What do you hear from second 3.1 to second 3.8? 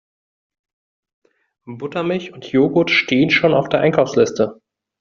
schon auf